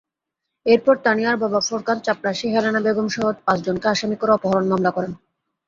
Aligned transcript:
এরপর 0.65 0.95
তানিয়ার 1.05 1.37
বাবা 1.37 1.59
ফোরকান 1.67 1.97
চাপরাশি 2.05 2.47
হেলেনা 2.53 2.79
বেগমসহ 2.85 3.23
পাঁচজনকে 3.45 3.87
আসামি 3.89 4.15
করে 4.21 4.31
অপহরণ 4.33 4.65
মামলা 4.71 4.91
করেন। 4.91 5.11